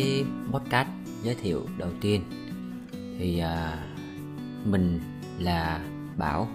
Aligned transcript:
cái 0.00 0.24
podcast 0.52 0.88
giới 1.22 1.34
thiệu 1.34 1.66
đầu 1.78 1.90
tiên. 2.00 2.22
Thì 3.18 3.38
à, 3.38 3.84
mình 4.64 5.00
là 5.38 5.80
Bảo. 6.16 6.48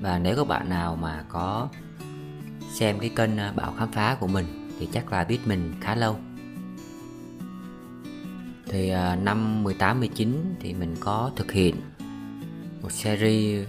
Và 0.00 0.18
nếu 0.18 0.36
các 0.36 0.48
bạn 0.48 0.68
nào 0.68 0.96
mà 0.96 1.24
có 1.28 1.68
xem 2.72 2.98
cái 2.98 3.10
kênh 3.16 3.36
à, 3.36 3.52
Bảo 3.52 3.74
khám 3.78 3.92
phá 3.92 4.16
của 4.20 4.26
mình 4.26 4.70
thì 4.78 4.88
chắc 4.92 5.12
là 5.12 5.24
biết 5.24 5.38
mình 5.46 5.72
khá 5.80 5.94
lâu. 5.94 6.16
Thì 8.66 8.90
à, 8.90 9.16
năm 9.16 9.62
18 9.62 10.00
19 10.00 10.54
thì 10.60 10.74
mình 10.74 10.96
có 11.00 11.30
thực 11.36 11.52
hiện 11.52 11.76
một 12.82 12.92
series 12.92 13.68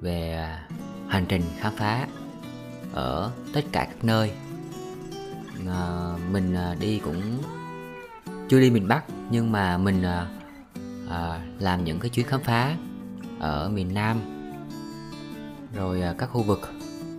về 0.00 0.32
à, 0.32 0.68
hành 1.08 1.24
trình 1.28 1.42
khám 1.58 1.72
phá 1.76 2.06
ở 2.92 3.32
tất 3.52 3.64
cả 3.72 3.84
các 3.84 4.04
nơi. 4.04 4.30
À, 5.68 6.12
mình 6.32 6.54
à, 6.54 6.76
đi 6.80 6.98
cũng 6.98 7.42
chưa 8.52 8.60
đi 8.60 8.70
miền 8.70 8.88
Bắc 8.88 9.04
nhưng 9.30 9.52
mà 9.52 9.78
mình 9.78 10.02
à, 10.02 10.26
à, 11.10 11.40
làm 11.58 11.84
những 11.84 12.00
cái 12.00 12.10
chuyến 12.10 12.26
khám 12.26 12.40
phá 12.40 12.76
ở 13.38 13.68
miền 13.68 13.94
Nam 13.94 14.20
rồi 15.74 16.02
à, 16.02 16.14
các 16.18 16.26
khu 16.26 16.42
vực 16.42 16.60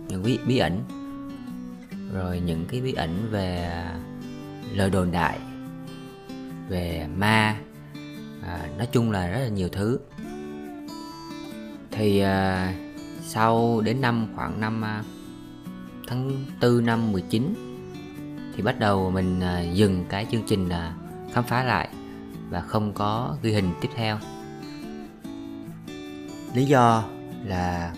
những 0.08 0.22
bí, 0.22 0.38
bí 0.46 0.58
ẩn 0.58 0.80
rồi 2.12 2.40
những 2.40 2.64
cái 2.66 2.80
bí 2.80 2.92
ẩn 2.92 3.28
về 3.30 3.70
lời 4.72 4.90
đồn 4.90 5.12
đại 5.12 5.38
về 6.68 7.06
ma 7.16 7.56
à, 8.42 8.68
nói 8.78 8.88
chung 8.92 9.10
là 9.10 9.28
rất 9.28 9.38
là 9.38 9.48
nhiều 9.48 9.68
thứ. 9.68 9.98
Thì 11.90 12.18
à, 12.18 12.72
sau 13.22 13.80
đến 13.80 14.00
năm 14.00 14.26
khoảng 14.36 14.60
năm 14.60 14.84
à, 14.84 15.02
tháng 16.06 16.44
4 16.62 16.86
năm 16.86 17.12
19 17.12 17.54
thì 18.56 18.62
bắt 18.62 18.78
đầu 18.78 19.10
mình 19.10 19.40
à, 19.40 19.60
dừng 19.60 20.04
cái 20.08 20.26
chương 20.30 20.42
trình 20.46 20.68
à, 20.68 20.94
khám 21.34 21.44
phá 21.44 21.64
lại 21.64 21.88
và 22.50 22.60
không 22.60 22.92
có 22.92 23.36
ghi 23.42 23.52
hình 23.52 23.70
tiếp 23.80 23.88
theo. 23.94 24.18
Lý 26.54 26.64
do 26.64 27.04
là 27.44 27.94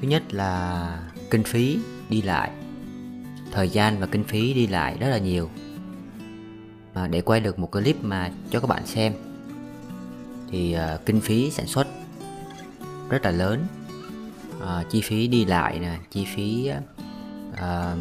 thứ 0.00 0.08
nhất 0.08 0.34
là 0.34 1.10
kinh 1.30 1.42
phí 1.42 1.78
đi 2.08 2.22
lại. 2.22 2.50
Thời 3.52 3.68
gian 3.68 4.00
và 4.00 4.06
kinh 4.06 4.24
phí 4.24 4.54
đi 4.54 4.66
lại 4.66 4.96
rất 5.00 5.08
là 5.08 5.18
nhiều. 5.18 5.50
Mà 6.94 7.08
để 7.08 7.20
quay 7.20 7.40
được 7.40 7.58
một 7.58 7.72
clip 7.72 8.04
mà 8.04 8.30
cho 8.50 8.60
các 8.60 8.66
bạn 8.66 8.86
xem 8.86 9.12
thì 10.50 10.76
uh, 10.76 11.06
kinh 11.06 11.20
phí 11.20 11.50
sản 11.50 11.66
xuất 11.66 11.86
rất 13.08 13.24
là 13.24 13.30
lớn. 13.30 13.66
Uh, 14.58 14.90
chi 14.90 15.00
phí 15.00 15.28
đi 15.28 15.44
lại 15.44 15.78
nè 15.78 15.98
chi 16.10 16.26
phí 16.34 16.70
uh, 17.52 17.98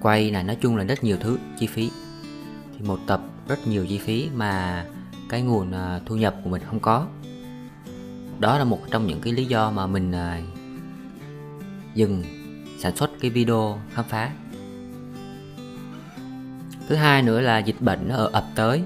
quay 0.00 0.30
là 0.30 0.42
nói 0.42 0.56
chung 0.60 0.76
là 0.76 0.84
rất 0.84 1.04
nhiều 1.04 1.16
thứ 1.20 1.38
chi 1.58 1.66
phí 1.66 1.90
thì 2.78 2.88
một 2.88 2.98
tập 3.06 3.20
rất 3.48 3.66
nhiều 3.66 3.86
chi 3.86 3.98
phí 3.98 4.28
mà 4.34 4.84
cái 5.28 5.42
nguồn 5.42 5.72
à, 5.72 6.00
thu 6.06 6.16
nhập 6.16 6.34
của 6.44 6.50
mình 6.50 6.62
không 6.66 6.80
có. 6.80 7.06
Đó 8.38 8.58
là 8.58 8.64
một 8.64 8.80
trong 8.90 9.06
những 9.06 9.20
cái 9.20 9.32
lý 9.32 9.44
do 9.44 9.70
mà 9.70 9.86
mình 9.86 10.12
à, 10.12 10.40
dừng 11.94 12.24
sản 12.78 12.96
xuất 12.96 13.10
cái 13.20 13.30
video 13.30 13.78
khám 13.92 14.04
phá. 14.08 14.30
Thứ 16.88 16.94
hai 16.94 17.22
nữa 17.22 17.40
là 17.40 17.58
dịch 17.58 17.80
bệnh 17.80 18.08
nó 18.08 18.14
ở 18.14 18.30
ập 18.32 18.44
tới. 18.54 18.82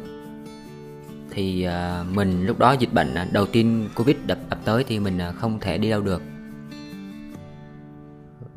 Thì 1.31 1.63
à, 1.63 2.05
mình 2.13 2.47
lúc 2.47 2.59
đó 2.59 2.73
dịch 2.73 2.93
bệnh 2.93 3.15
đầu 3.33 3.47
tiên 3.47 3.89
covid 3.95 4.17
đập 4.27 4.39
ập 4.51 4.59
tới 4.65 4.85
thì 4.85 4.99
mình 4.99 5.19
không 5.35 5.61
thể 5.61 5.79
đi 5.79 5.91
đâu 5.91 6.01
được. 6.01 6.23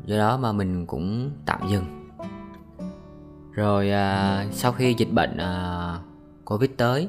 Do 0.06 0.18
đó 0.18 0.36
mà 0.36 0.52
mình 0.52 0.86
cũng 0.86 1.30
tạm 1.46 1.60
dừng 1.70 2.05
rồi 3.56 3.90
à, 3.90 4.46
sau 4.52 4.72
khi 4.72 4.94
dịch 4.98 5.12
bệnh 5.12 5.36
à, 5.36 5.98
covid 6.44 6.70
tới 6.76 7.08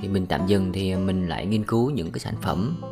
thì 0.00 0.08
mình 0.08 0.26
tạm 0.26 0.46
dừng 0.46 0.72
thì 0.72 0.96
mình 0.96 1.28
lại 1.28 1.46
nghiên 1.46 1.64
cứu 1.64 1.90
những 1.90 2.12
cái 2.12 2.20
sản 2.20 2.34
phẩm 2.42 2.82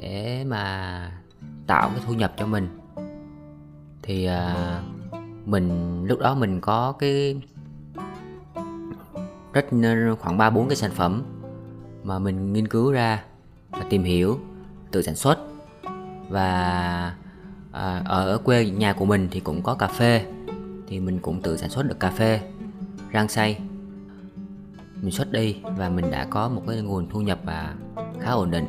để 0.00 0.44
mà 0.48 1.12
tạo 1.66 1.88
cái 1.88 2.00
thu 2.06 2.14
nhập 2.14 2.32
cho 2.36 2.46
mình. 2.46 2.68
Thì 4.02 4.24
à, 4.24 4.80
mình 5.44 6.04
lúc 6.04 6.18
đó 6.18 6.34
mình 6.34 6.60
có 6.60 6.92
cái 6.92 7.40
rất 9.52 9.66
khoảng 10.20 10.38
ba 10.38 10.50
bốn 10.50 10.68
cái 10.68 10.76
sản 10.76 10.90
phẩm 10.90 11.22
mà 12.02 12.18
mình 12.18 12.52
nghiên 12.52 12.68
cứu 12.68 12.92
ra 12.92 13.22
và 13.70 13.84
tìm 13.90 14.04
hiểu 14.04 14.38
tự 14.90 15.02
sản 15.02 15.14
xuất. 15.14 15.38
Và 16.28 16.52
à, 17.72 18.02
ở 18.04 18.38
quê 18.44 18.70
nhà 18.70 18.92
của 18.92 19.04
mình 19.04 19.28
thì 19.30 19.40
cũng 19.40 19.62
có 19.62 19.74
cà 19.74 19.86
phê 19.86 20.26
thì 20.88 21.00
mình 21.00 21.18
cũng 21.18 21.42
tự 21.42 21.56
sản 21.56 21.70
xuất 21.70 21.86
được 21.88 22.00
cà 22.00 22.10
phê. 22.10 22.40
Rang 23.12 23.28
xay. 23.28 23.60
Mình 25.02 25.10
xuất 25.10 25.32
đi 25.32 25.56
và 25.76 25.88
mình 25.88 26.10
đã 26.10 26.26
có 26.30 26.48
một 26.48 26.62
cái 26.66 26.80
nguồn 26.80 27.08
thu 27.10 27.20
nhập 27.20 27.38
và 27.44 27.74
khá 28.20 28.30
ổn 28.30 28.50
định. 28.50 28.66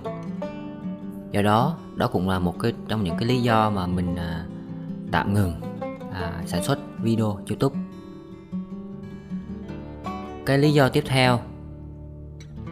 Do 1.32 1.42
đó 1.42 1.78
đó 1.96 2.08
cũng 2.08 2.30
là 2.30 2.40
một 2.40 2.60
cái 2.60 2.74
trong 2.88 3.04
những 3.04 3.18
cái 3.18 3.28
lý 3.28 3.42
do 3.42 3.70
mà 3.70 3.88
mình 3.88 4.16
à, 4.16 4.46
tạm 5.12 5.34
ngừng 5.34 5.54
à, 6.14 6.44
sản 6.46 6.64
xuất 6.64 6.80
video 7.02 7.40
youtube. 7.50 7.80
Cái 10.46 10.58
lý 10.58 10.72
do 10.72 10.90
tiếp 10.90 11.04
theo 11.08 11.40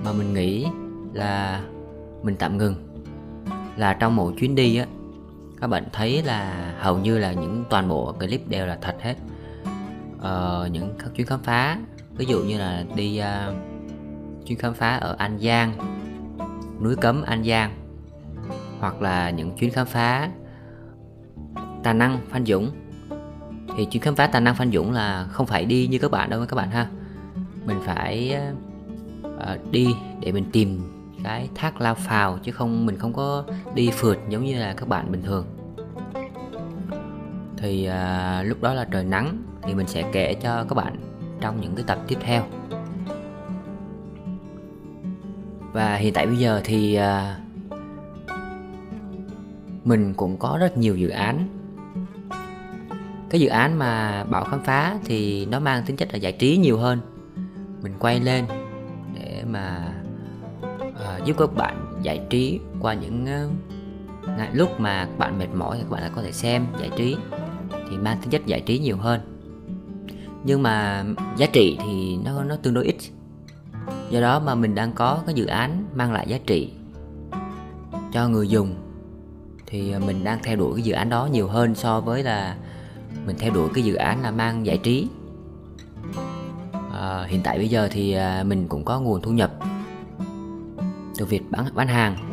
mà 0.03 0.13
mình 0.13 0.33
nghĩ 0.33 0.67
là 1.13 1.63
mình 2.23 2.35
tạm 2.39 2.57
ngừng 2.57 2.75
là 3.77 3.93
trong 3.93 4.15
một 4.15 4.33
chuyến 4.37 4.55
đi 4.55 4.77
á 4.77 4.85
các 5.61 5.67
bạn 5.67 5.83
thấy 5.93 6.23
là 6.23 6.73
hầu 6.79 6.97
như 6.97 7.17
là 7.17 7.31
những 7.31 7.63
toàn 7.69 7.87
bộ 7.87 8.13
clip 8.19 8.49
đều 8.49 8.65
là 8.65 8.77
thật 8.81 8.95
hết 9.01 9.15
uh, 10.17 10.71
những 10.71 10.93
các 10.99 11.09
chuyến 11.15 11.27
khám 11.27 11.39
phá. 11.43 11.77
Ví 12.15 12.25
dụ 12.25 12.43
như 12.43 12.57
là 12.57 12.83
đi 12.95 13.21
uh, 13.21 13.55
chuyến 14.45 14.57
khám 14.57 14.73
phá 14.73 14.97
ở 14.97 15.15
An 15.17 15.39
Giang 15.39 15.73
núi 16.81 16.95
cấm 16.95 17.23
An 17.23 17.43
Giang 17.43 17.73
hoặc 18.79 19.01
là 19.01 19.29
những 19.29 19.57
chuyến 19.57 19.71
khám 19.71 19.87
phá 19.87 20.29
Tà 21.83 21.93
Năng 21.93 22.19
Phan 22.29 22.45
Dũng. 22.45 22.71
Thì 23.77 23.85
chuyến 23.85 24.03
khám 24.03 24.15
phá 24.15 24.27
Tà 24.27 24.39
Năng 24.39 24.55
Phan 24.55 24.71
Dũng 24.71 24.91
là 24.91 25.27
không 25.31 25.45
phải 25.45 25.65
đi 25.65 25.87
như 25.87 25.99
các 25.99 26.11
bạn 26.11 26.29
đâu 26.29 26.45
các 26.49 26.55
bạn 26.55 26.71
ha. 26.71 26.87
Mình 27.65 27.79
phải 27.85 28.37
uh, 29.25 29.71
đi 29.71 29.87
để 30.19 30.31
mình 30.31 30.45
tìm 30.51 30.93
cái 31.23 31.49
thác 31.55 31.81
lao 31.81 31.95
phào 31.95 32.37
chứ 32.43 32.51
không 32.51 32.85
mình 32.85 32.97
không 32.97 33.13
có 33.13 33.43
đi 33.73 33.89
phượt 33.93 34.17
giống 34.29 34.45
như 34.45 34.59
là 34.59 34.73
các 34.73 34.87
bạn 34.87 35.11
bình 35.11 35.21
thường. 35.21 35.45
Thì 37.57 37.89
uh, 37.89 38.47
lúc 38.47 38.61
đó 38.61 38.73
là 38.73 38.87
trời 38.91 39.03
nắng 39.03 39.43
thì 39.61 39.73
mình 39.73 39.87
sẽ 39.87 40.09
kể 40.11 40.33
cho 40.33 40.63
các 40.63 40.75
bạn 40.75 40.95
trong 41.41 41.61
những 41.61 41.75
cái 41.75 41.85
tập 41.87 41.99
tiếp 42.07 42.17
theo. 42.21 42.43
Và 45.73 45.95
hiện 45.95 46.13
tại 46.13 46.25
bây 46.25 46.37
giờ 46.37 46.61
thì 46.63 46.95
à, 46.95 47.39
mình 49.83 50.13
cũng 50.13 50.37
có 50.37 50.57
rất 50.59 50.77
nhiều 50.77 50.97
dự 50.97 51.09
án. 51.09 51.47
Cái 53.29 53.41
dự 53.41 53.47
án 53.47 53.79
mà 53.79 54.23
bảo 54.23 54.43
khám 54.43 54.63
phá 54.63 54.97
thì 55.05 55.45
nó 55.45 55.59
mang 55.59 55.83
tính 55.85 55.95
chất 55.95 56.07
là 56.11 56.17
giải 56.17 56.31
trí 56.31 56.57
nhiều 56.57 56.77
hơn. 56.77 56.99
Mình 57.81 57.93
quay 57.99 58.19
lên 58.19 58.45
để 59.13 59.43
mà 59.49 59.93
uh, 60.61 61.25
giúp 61.25 61.35
các 61.39 61.55
bạn 61.55 61.99
giải 62.01 62.21
trí 62.29 62.59
qua 62.79 62.93
những 62.93 63.25
uh, 64.25 64.31
lúc 64.53 64.79
mà 64.79 65.05
các 65.05 65.17
bạn 65.17 65.39
mệt 65.39 65.49
mỏi 65.53 65.77
thì 65.77 65.83
các 65.83 65.89
bạn 65.89 66.11
có 66.15 66.21
thể 66.21 66.31
xem 66.31 66.65
giải 66.79 66.89
trí. 66.95 67.17
Thì 67.89 67.97
mang 67.97 68.17
tính 68.21 68.29
chất 68.29 68.45
giải 68.45 68.61
trí 68.61 68.79
nhiều 68.79 68.97
hơn 68.97 69.36
nhưng 70.47 70.63
mà 70.63 71.05
giá 71.37 71.45
trị 71.45 71.77
thì 71.85 72.17
nó 72.25 72.43
nó 72.43 72.55
tương 72.55 72.73
đối 72.73 72.85
ít. 72.85 72.95
Do 74.09 74.21
đó 74.21 74.39
mà 74.39 74.55
mình 74.55 74.75
đang 74.75 74.93
có 74.93 75.23
cái 75.25 75.35
dự 75.35 75.45
án 75.45 75.85
mang 75.95 76.13
lại 76.13 76.25
giá 76.29 76.37
trị 76.45 76.71
cho 78.13 78.27
người 78.27 78.47
dùng 78.47 78.75
thì 79.65 79.93
mình 80.05 80.23
đang 80.23 80.39
theo 80.43 80.55
đuổi 80.55 80.73
cái 80.75 80.83
dự 80.83 80.93
án 80.93 81.09
đó 81.09 81.25
nhiều 81.31 81.47
hơn 81.47 81.75
so 81.75 82.01
với 82.01 82.23
là 82.23 82.57
mình 83.25 83.35
theo 83.39 83.53
đuổi 83.53 83.69
cái 83.73 83.83
dự 83.83 83.95
án 83.95 84.21
là 84.21 84.31
mang 84.31 84.65
giải 84.65 84.77
trí. 84.77 85.07
À, 86.93 87.25
hiện 87.27 87.41
tại 87.43 87.57
bây 87.57 87.67
giờ 87.67 87.87
thì 87.91 88.13
à, 88.13 88.43
mình 88.43 88.67
cũng 88.67 88.85
có 88.85 88.99
nguồn 88.99 89.21
thu 89.21 89.31
nhập 89.31 89.51
từ 91.17 91.25
việc 91.25 91.41
bán 91.49 91.65
bán 91.75 91.87
hàng. 91.87 92.31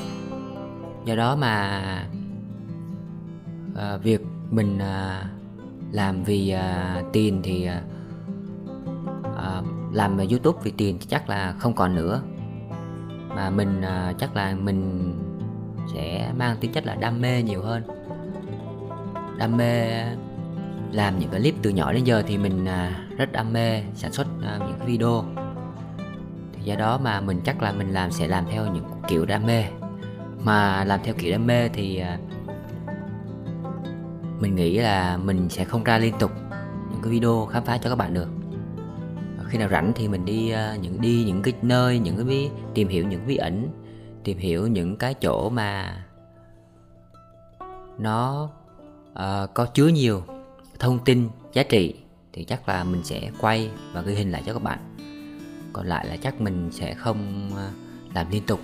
Do 1.05 1.17
đó 1.17 1.37
mà 1.37 1.81
à, 3.77 3.97
việc 3.97 4.21
mình 4.51 4.79
à, 4.79 5.25
làm 5.93 6.25
vì 6.25 6.51
à, 6.51 7.03
tiền 7.13 7.41
thì 7.43 7.65
à, 7.65 7.83
à, 9.45 9.63
làm 9.93 10.17
về 10.17 10.27
youtube 10.31 10.59
vì 10.63 10.71
tiền 10.71 10.99
thì 11.01 11.07
chắc 11.07 11.29
là 11.29 11.55
không 11.59 11.75
còn 11.75 11.95
nữa. 11.95 12.23
Mà 13.29 13.51
mình 13.51 13.83
à, 13.83 14.13
chắc 14.19 14.37
là 14.37 14.55
mình 14.63 15.13
sẽ 15.95 16.33
mang 16.37 16.57
tính 16.61 16.73
chất 16.73 16.87
là 16.87 16.95
đam 16.95 17.21
mê 17.21 17.43
nhiều 17.43 17.63
hơn. 17.63 17.83
Đam 19.39 19.57
mê 19.57 20.05
làm 20.93 21.19
những 21.19 21.31
cái 21.31 21.41
clip 21.41 21.55
từ 21.63 21.71
nhỏ 21.71 21.93
đến 21.93 22.05
giờ 22.05 22.23
thì 22.27 22.39
mình 22.39 22.65
à, 22.65 23.01
rất 23.17 23.33
đam 23.33 23.53
mê 23.53 23.83
sản 23.95 24.13
xuất 24.13 24.27
à, 24.43 24.59
những 24.59 24.79
cái 24.79 24.89
video. 24.89 25.25
Thì 26.53 26.63
do 26.63 26.75
đó 26.75 26.99
mà 26.99 27.21
mình 27.21 27.41
chắc 27.45 27.63
là 27.63 27.73
mình 27.73 27.93
làm 27.93 28.11
sẽ 28.11 28.29
làm 28.29 28.45
theo 28.51 28.67
những 28.67 28.85
kiểu 29.09 29.27
đam 29.27 29.47
mê. 29.47 29.65
Mà 30.45 30.85
làm 30.85 31.01
theo 31.05 31.15
kiểu 31.19 31.33
đam 31.33 31.47
mê 31.47 31.69
thì 31.69 31.97
à, 31.99 32.19
mình 34.41 34.55
nghĩ 34.55 34.79
là 34.79 35.17
mình 35.17 35.49
sẽ 35.49 35.65
không 35.65 35.85
ra 35.85 35.99
liên 35.99 36.15
tục 36.19 36.31
những 36.91 37.01
cái 37.03 37.13
video 37.13 37.47
khám 37.47 37.65
phá 37.65 37.79
cho 37.79 37.91
các 37.91 37.97
bạn 37.97 38.15
được 38.15 38.29
khi 39.55 39.59
nào 39.59 39.69
rảnh 39.69 39.93
thì 39.95 40.09
mình 40.09 40.25
đi 40.25 40.53
uh, 40.53 40.81
những 40.81 41.01
đi 41.01 41.25
những 41.27 41.43
cái 41.43 41.55
nơi 41.63 41.99
những 41.99 42.17
cái 42.17 42.25
bí, 42.25 42.51
tìm 42.75 42.89
hiểu 42.89 43.07
những 43.07 43.27
bí 43.27 43.37
ẩn 43.37 43.69
tìm 44.25 44.39
hiểu 44.39 44.67
những 44.67 44.97
cái 44.97 45.15
chỗ 45.15 45.51
mà 45.51 46.05
nó 47.99 48.51
uh, 49.13 49.55
có 49.55 49.67
chứa 49.75 49.87
nhiều 49.87 50.23
thông 50.79 50.99
tin 51.05 51.29
giá 51.53 51.63
trị 51.63 51.95
thì 52.33 52.45
chắc 52.45 52.69
là 52.69 52.85
mình 52.85 53.05
sẽ 53.05 53.31
quay 53.41 53.71
và 53.93 54.01
ghi 54.01 54.15
hình 54.15 54.33
lại 54.33 54.43
cho 54.47 54.53
các 54.53 54.63
bạn. 54.63 54.79
Còn 55.73 55.87
lại 55.87 56.07
là 56.07 56.17
chắc 56.17 56.41
mình 56.41 56.71
sẽ 56.73 56.95
không 56.95 57.51
ờ, 57.57 57.71
làm 58.15 58.31
liên 58.31 58.43
tục 58.47 58.61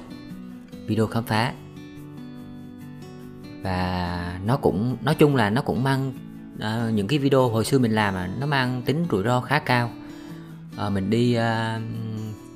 video 0.87 1.07
khám 1.07 1.25
phá. 1.25 1.53
Và 3.63 4.41
nó 4.45 4.57
cũng 4.57 4.97
nói 5.03 5.15
chung 5.15 5.37
là 5.37 5.51
nó 5.51 5.63
cũng 5.63 5.85
mang 5.85 6.13
uh, 6.55 6.95
những 6.95 7.07
cái 7.07 7.19
video 7.19 7.49
hồi 7.49 7.65
xưa 7.65 7.79
mình 7.79 7.93
làm 7.93 8.15
mà 8.15 8.31
nó 8.41 8.47
mang 8.47 8.83
tính 8.83 9.07
rủi 9.11 9.25
ro 9.25 9.41
khá 9.41 9.59
cao 9.59 9.91
à, 10.77 10.91
mình 10.91 11.11
đi 11.11 11.35
ờ, 11.35 11.45
à, 11.45 11.81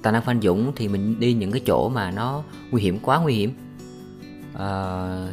tài 0.03 0.13
Năng 0.13 0.23
Phan 0.23 0.41
Dũng 0.43 0.73
thì 0.77 0.89
mình 0.89 1.21
đi 1.21 1.35
những 1.35 1.53
cái 1.53 1.63
chỗ 1.67 1.89
mà 1.89 2.11
nó 2.11 2.43
nguy 2.71 2.83
hiểm 2.83 2.99
quá 2.99 3.19
nguy 3.19 3.35
hiểm. 3.35 3.53
À, 4.55 5.29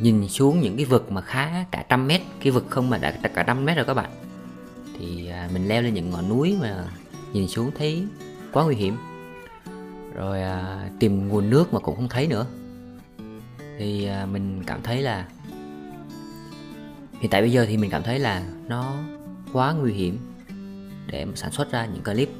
nhìn 0.00 0.28
xuống 0.28 0.60
những 0.60 0.76
cái 0.76 0.84
vực 0.84 1.12
mà 1.12 1.20
khá 1.20 1.64
cả 1.70 1.84
trăm 1.88 2.06
mét 2.06 2.20
cái 2.40 2.50
vực 2.50 2.66
không 2.70 2.90
mà 2.90 2.98
đã 2.98 3.10
cả 3.34 3.42
trăm 3.42 3.64
mét 3.64 3.76
rồi 3.76 3.86
các 3.86 3.94
bạn. 3.94 4.10
Thì 4.98 5.28
à, 5.28 5.48
mình 5.52 5.68
leo 5.68 5.82
lên 5.82 5.94
những 5.94 6.10
ngọn 6.10 6.28
núi 6.28 6.56
mà 6.60 6.84
nhìn 7.32 7.48
xuống 7.48 7.70
thấy 7.78 8.06
quá 8.52 8.64
nguy 8.64 8.74
hiểm. 8.74 8.96
Rồi 10.14 10.42
à, 10.42 10.88
tìm 10.98 11.28
nguồn 11.28 11.50
nước 11.50 11.72
mà 11.72 11.80
cũng 11.80 11.96
không 11.96 12.08
thấy 12.08 12.26
nữa. 12.26 12.46
Thì 13.78 14.04
à, 14.04 14.26
mình 14.26 14.62
cảm 14.66 14.82
thấy 14.82 15.02
là 15.02 15.26
hiện 17.20 17.30
tại 17.30 17.40
bây 17.40 17.52
giờ 17.52 17.66
thì 17.68 17.76
mình 17.76 17.90
cảm 17.90 18.02
thấy 18.02 18.18
là 18.18 18.42
nó 18.68 18.92
quá 19.52 19.72
nguy 19.72 19.92
hiểm 19.92 20.18
để 21.06 21.24
mà 21.24 21.32
sản 21.34 21.50
xuất 21.50 21.72
ra 21.72 21.86
những 21.86 22.02
clip. 22.02 22.30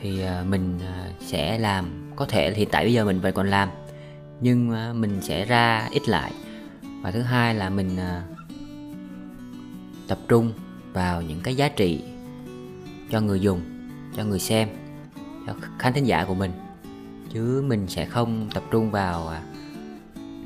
Thì 0.00 0.22
à, 0.22 0.44
mình 0.48 0.78
à, 0.80 1.10
sẽ 1.20 1.58
làm, 1.58 2.12
có 2.16 2.26
thể 2.26 2.54
hiện 2.54 2.68
tại 2.72 2.84
bây 2.84 2.92
giờ 2.92 3.04
mình 3.04 3.20
vẫn 3.20 3.34
còn 3.34 3.50
làm, 3.50 3.68
nhưng 4.40 4.70
mình 5.00 5.18
sẽ 5.22 5.44
ra 5.44 5.88
ít 5.92 6.08
lại. 6.08 6.32
Và 7.02 7.10
thứ 7.10 7.22
hai 7.22 7.54
là 7.54 7.70
mình 7.70 7.96
à, 7.96 8.22
tập 10.08 10.18
trung 10.28 10.52
vào 10.92 11.22
những 11.22 11.40
cái 11.42 11.54
giá 11.54 11.68
trị 11.68 12.02
cho 13.10 13.20
người 13.20 13.40
dùng, 13.40 13.60
cho 14.16 14.24
người 14.24 14.38
xem, 14.38 14.68
cho 15.46 15.54
khán 15.78 15.92
thính 15.92 16.06
giả 16.06 16.24
của 16.24 16.34
mình. 16.34 16.52
Chứ 17.32 17.64
mình 17.66 17.88
sẽ 17.88 18.04
không 18.06 18.48
tập 18.54 18.62
trung 18.70 18.90
vào 18.90 19.32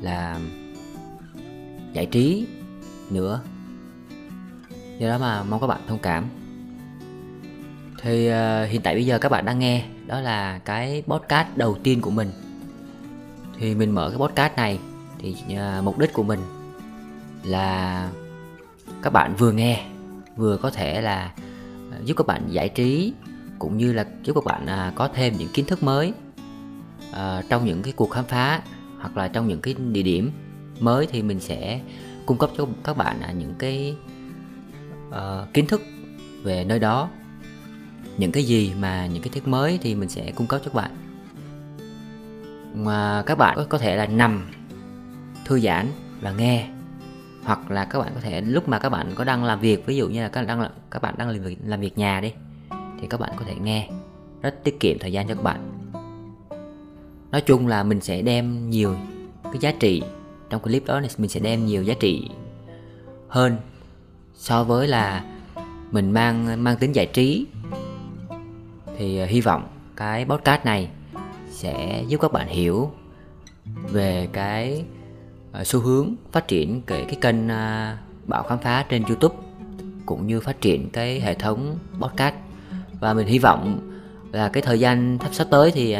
là 0.01 0.39
giải 1.93 2.05
trí 2.05 2.47
nữa. 3.09 3.41
Do 4.99 5.09
đó 5.09 5.17
mà 5.17 5.43
mong 5.43 5.61
các 5.61 5.67
bạn 5.67 5.81
thông 5.87 5.99
cảm 5.99 6.25
thì 8.01 8.29
uh, 8.29 8.69
hiện 8.69 8.81
tại 8.83 8.93
bây 8.93 9.05
giờ 9.05 9.19
các 9.19 9.29
bạn 9.29 9.45
đang 9.45 9.59
nghe 9.59 9.83
đó 10.07 10.21
là 10.21 10.59
cái 10.65 11.03
podcast 11.07 11.47
đầu 11.55 11.77
tiên 11.83 12.01
của 12.01 12.11
mình. 12.11 12.31
Thì 13.59 13.75
mình 13.75 13.91
mở 13.91 14.09
cái 14.09 14.17
podcast 14.17 14.55
này 14.55 14.79
thì 15.19 15.35
uh, 15.53 15.83
mục 15.83 15.99
đích 15.99 16.13
của 16.13 16.23
mình 16.23 16.39
là 17.43 18.09
các 19.01 19.13
bạn 19.13 19.35
vừa 19.35 19.51
nghe 19.51 19.85
vừa 20.35 20.57
có 20.57 20.69
thể 20.69 21.01
là 21.01 21.31
ờ, 21.91 21.97
giúp 22.03 22.13
các 22.17 22.27
bạn 22.27 22.47
giải 22.49 22.69
trí 22.69 23.13
cũng 23.59 23.77
như 23.77 23.93
là 23.93 24.05
giúp 24.23 24.33
các 24.33 24.43
bạn 24.45 24.63
uh, 24.63 24.95
có 24.95 25.07
thêm 25.07 25.33
những 25.37 25.49
kiến 25.53 25.65
thức 25.65 25.83
mới 25.83 26.13
uh, 27.11 27.49
trong 27.49 27.65
những 27.65 27.81
cái 27.81 27.93
cuộc 27.95 28.09
khám 28.09 28.25
phá 28.25 28.61
hoặc 28.99 29.17
là 29.17 29.27
trong 29.27 29.47
những 29.47 29.61
cái 29.61 29.73
địa 29.73 30.03
điểm 30.03 30.31
mới. 30.79 31.07
Thì 31.07 31.21
mình 31.21 31.39
sẽ 31.39 31.81
cung 32.25 32.37
cấp 32.37 32.49
cho 32.57 32.67
các 32.83 32.97
bạn 32.97 33.19
uh, 33.29 33.35
những 33.35 33.53
cái 33.59 33.95
uh, 35.09 35.53
kiến 35.53 35.67
thức 35.67 35.81
về 36.43 36.63
nơi 36.63 36.79
đó 36.79 37.09
những 38.21 38.31
cái 38.31 38.43
gì 38.43 38.73
mà 38.79 39.07
những 39.07 39.21
cái 39.23 39.29
thiết 39.29 39.47
mới 39.47 39.79
thì 39.81 39.95
mình 39.95 40.09
sẽ 40.09 40.31
cung 40.31 40.47
cấp 40.47 40.61
cho 40.63 40.71
các 40.73 40.75
bạn. 40.75 40.91
Mà 42.75 43.23
các 43.25 43.37
bạn 43.37 43.57
có 43.69 43.77
thể 43.77 43.95
là 43.95 44.05
nằm, 44.05 44.51
thư 45.45 45.59
giãn 45.59 45.87
và 46.21 46.31
nghe, 46.31 46.67
hoặc 47.43 47.71
là 47.71 47.85
các 47.85 47.99
bạn 47.99 48.11
có 48.15 48.21
thể, 48.21 48.41
lúc 48.41 48.69
mà 48.69 48.79
các 48.79 48.89
bạn 48.89 49.11
có 49.15 49.23
đang 49.23 49.43
làm 49.43 49.59
việc, 49.59 49.85
ví 49.85 49.97
dụ 49.97 50.09
như 50.09 50.21
là 50.21 50.29
các 50.29 50.41
bạn 50.41 50.59
đang 50.59 50.71
các 50.91 51.01
bạn 51.01 51.15
đang 51.17 51.29
làm 51.29 51.41
việc 51.41 51.57
làm 51.65 51.81
việc 51.81 51.97
nhà 51.97 52.21
đi, 52.21 52.31
thì 53.01 53.07
các 53.09 53.19
bạn 53.19 53.31
có 53.37 53.45
thể 53.47 53.55
nghe, 53.55 53.89
rất 54.41 54.63
tiết 54.63 54.79
kiệm 54.79 54.99
thời 54.99 55.11
gian 55.11 55.27
cho 55.27 55.35
các 55.35 55.43
bạn. 55.43 55.71
Nói 57.31 57.41
chung 57.41 57.67
là 57.67 57.83
mình 57.83 58.01
sẽ 58.01 58.21
đem 58.21 58.69
nhiều 58.69 58.95
cái 59.43 59.57
giá 59.59 59.71
trị, 59.79 60.01
trong 60.49 60.61
clip 60.61 60.85
đó 60.85 61.01
mình 61.17 61.29
sẽ 61.29 61.39
đem 61.39 61.65
nhiều 61.65 61.83
giá 61.83 61.93
trị 61.99 62.29
hơn 63.27 63.57
so 64.35 64.63
với 64.63 64.87
là 64.87 65.25
mình 65.91 66.11
mang 66.11 66.63
mang 66.63 66.77
tính 66.77 66.95
giải 66.95 67.05
trí 67.05 67.45
thì 69.01 69.17
ờ, 69.17 69.25
hy 69.25 69.41
vọng 69.41 69.67
cái 69.95 70.25
podcast 70.25 70.65
này 70.65 70.89
sẽ 71.49 72.03
giúp 72.07 72.21
các 72.21 72.31
bạn 72.31 72.47
hiểu 72.47 72.91
về 73.91 74.27
cái 74.33 74.83
ờ, 75.51 75.63
xu 75.63 75.79
hướng 75.79 76.15
phát 76.31 76.47
triển 76.47 76.81
cái 76.81 77.05
cái 77.05 77.15
kênh 77.21 77.47
ờ, 77.47 77.95
Bảo 78.25 78.43
khám 78.43 78.59
phá 78.59 78.85
trên 78.89 79.03
YouTube 79.03 79.35
cũng 80.05 80.27
như 80.27 80.39
phát 80.39 80.61
triển 80.61 80.89
cái 80.89 81.19
hệ 81.19 81.33
thống 81.33 81.77
podcast. 81.99 82.35
Và 82.99 83.13
mình 83.13 83.27
hy 83.27 83.39
vọng 83.39 83.89
là 84.31 84.49
cái 84.49 84.63
thời 84.63 84.79
gian 84.79 85.17
sắp 85.31 85.47
tới 85.49 85.71
thì 85.71 85.95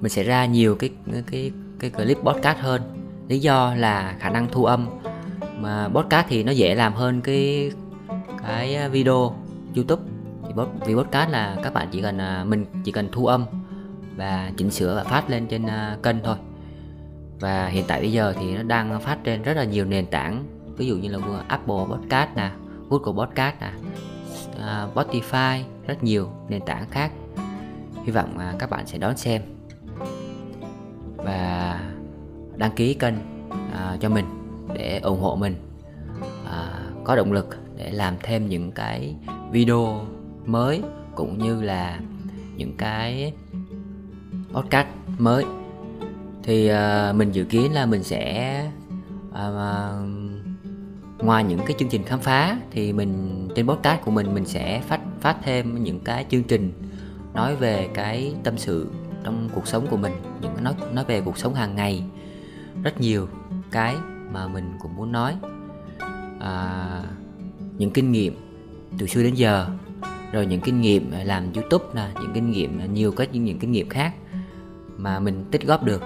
mình 0.00 0.10
sẽ 0.10 0.22
ra 0.22 0.46
nhiều 0.46 0.74
cái 0.74 0.90
cái 1.26 1.50
cái 1.78 1.90
clip 1.90 2.18
podcast 2.18 2.58
hơn. 2.58 2.82
Lý 3.28 3.38
do 3.38 3.74
là 3.74 4.16
khả 4.20 4.30
năng 4.30 4.48
thu 4.52 4.64
âm. 4.64 4.88
Mà 5.58 5.88
podcast 5.88 6.26
thì 6.28 6.42
nó 6.42 6.52
dễ 6.52 6.74
làm 6.74 6.92
hơn 6.92 7.20
cái 7.20 7.72
cái 8.42 8.88
video 8.88 9.34
YouTube 9.76 10.13
vì 10.86 10.94
podcast 10.94 11.30
là 11.30 11.56
các 11.62 11.74
bạn 11.74 11.88
chỉ 11.90 12.02
cần 12.02 12.18
à, 12.18 12.44
mình 12.44 12.66
chỉ 12.84 12.92
cần 12.92 13.08
thu 13.12 13.26
âm 13.26 13.44
và 14.16 14.52
chỉnh 14.56 14.70
sửa 14.70 14.94
và 14.96 15.04
phát 15.04 15.30
lên 15.30 15.46
trên 15.46 15.66
à, 15.66 15.98
kênh 16.02 16.16
thôi. 16.24 16.36
Và 17.40 17.66
hiện 17.66 17.84
tại 17.88 18.00
bây 18.00 18.12
giờ 18.12 18.34
thì 18.40 18.56
nó 18.56 18.62
đang 18.62 19.00
phát 19.00 19.18
trên 19.24 19.42
rất 19.42 19.56
là 19.56 19.64
nhiều 19.64 19.84
nền 19.84 20.06
tảng, 20.06 20.44
ví 20.76 20.86
dụ 20.86 20.96
như 20.96 21.08
là 21.08 21.18
Apple 21.48 21.84
Podcast 21.90 22.30
nè, 22.36 22.50
Google 22.88 23.26
Podcast 23.26 23.54
nè 23.60 23.70
à, 24.60 24.86
Spotify, 24.94 25.62
rất 25.86 26.02
nhiều 26.02 26.28
nền 26.48 26.62
tảng 26.66 26.88
khác. 26.90 27.12
Hy 28.04 28.12
vọng 28.12 28.38
các 28.58 28.70
bạn 28.70 28.86
sẽ 28.86 28.98
đón 28.98 29.16
xem 29.16 29.42
và 31.16 31.80
đăng 32.56 32.70
ký 32.70 32.94
kênh 32.94 33.14
cho 34.00 34.08
mình 34.08 34.24
để 34.74 35.00
ủng 35.02 35.20
hộ 35.20 35.36
mình 35.36 35.56
có 37.04 37.16
động 37.16 37.32
lực 37.32 37.56
để 37.76 37.90
làm 37.90 38.14
thêm 38.22 38.48
những 38.48 38.72
cái 38.72 39.16
video 39.50 40.00
mới 40.46 40.82
cũng 41.14 41.38
như 41.38 41.62
là 41.62 42.00
những 42.56 42.76
cái 42.76 43.32
podcast 44.52 44.88
mới. 45.18 45.44
Thì 46.42 46.70
uh, 46.72 47.16
mình 47.16 47.32
dự 47.32 47.44
kiến 47.44 47.72
là 47.72 47.86
mình 47.86 48.02
sẽ 48.02 48.60
uh, 49.28 50.08
ngoài 51.18 51.44
những 51.44 51.60
cái 51.66 51.76
chương 51.78 51.88
trình 51.88 52.02
khám 52.02 52.20
phá 52.20 52.58
thì 52.70 52.92
mình 52.92 53.48
trên 53.54 53.66
podcast 53.66 54.02
của 54.04 54.10
mình 54.10 54.34
mình 54.34 54.46
sẽ 54.46 54.80
phát 54.80 55.00
phát 55.20 55.36
thêm 55.42 55.82
những 55.82 56.00
cái 56.00 56.26
chương 56.30 56.42
trình 56.42 56.72
nói 57.34 57.56
về 57.56 57.88
cái 57.94 58.34
tâm 58.44 58.58
sự 58.58 58.90
trong 59.24 59.48
cuộc 59.54 59.66
sống 59.66 59.86
của 59.90 59.96
mình 59.96 60.12
những 60.40 60.64
nói 60.64 60.74
nói 60.92 61.04
về 61.04 61.20
cuộc 61.20 61.38
sống 61.38 61.54
hàng 61.54 61.76
ngày. 61.76 62.04
Rất 62.82 63.00
nhiều 63.00 63.28
cái 63.70 63.96
mà 64.32 64.48
mình 64.48 64.72
cũng 64.82 64.96
muốn 64.96 65.12
nói. 65.12 65.36
À, 66.40 67.02
những 67.78 67.90
kinh 67.90 68.12
nghiệm 68.12 68.34
từ 68.98 69.06
xưa 69.06 69.22
đến 69.22 69.34
giờ 69.34 69.68
rồi 70.34 70.46
những 70.46 70.60
kinh 70.60 70.80
nghiệm 70.80 71.10
à, 71.10 71.24
làm 71.24 71.52
youtube 71.52 71.84
nè 71.94 72.08
những 72.20 72.32
kinh 72.34 72.50
nghiệm 72.50 72.78
à, 72.78 72.86
nhiều 72.86 73.12
cách 73.12 73.28
những, 73.32 73.44
những 73.44 73.58
kinh 73.58 73.72
nghiệm 73.72 73.88
khác 73.88 74.14
mà 74.96 75.20
mình 75.20 75.44
tích 75.50 75.66
góp 75.66 75.84
được. 75.84 76.02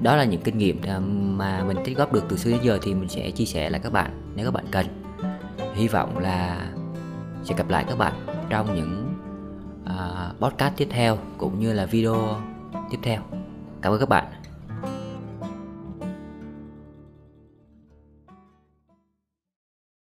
Đó 0.00 0.16
là 0.16 0.24
những 0.24 0.40
kinh 0.40 0.58
nghiệm 0.58 0.82
à, 0.82 0.98
mà 1.36 1.64
mình 1.64 1.76
tích 1.84 1.96
góp 1.96 2.12
được 2.12 2.24
từ 2.28 2.36
xưa 2.36 2.50
đến 2.50 2.60
giờ 2.62 2.78
thì 2.82 2.94
mình 2.94 3.08
sẽ 3.08 3.30
chia 3.30 3.44
sẻ 3.44 3.70
lại 3.70 3.80
các 3.84 3.92
bạn 3.92 4.32
nếu 4.34 4.44
các 4.44 4.54
bạn 4.54 4.64
cần. 4.70 4.86
Hy 5.74 5.88
vọng 5.88 6.18
là 6.18 6.70
sẽ 7.44 7.54
gặp 7.56 7.68
lại 7.68 7.84
các 7.88 7.98
bạn 7.98 8.12
trong 8.50 8.74
những 8.76 9.14
uh, 9.84 10.40
podcast 10.40 10.76
tiếp 10.76 10.88
theo 10.90 11.18
cũng 11.38 11.60
như 11.60 11.72
là 11.72 11.86
video 11.86 12.40
tiếp 12.90 12.98
theo. 13.02 13.20
Cảm 13.82 13.92
ơn 13.92 14.00
các 14.00 14.08
bạn. 14.08 14.37